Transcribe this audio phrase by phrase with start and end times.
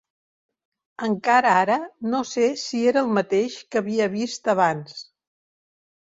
[1.07, 1.75] Encara ara
[2.13, 4.99] no sé si era el mateix que havia vist abans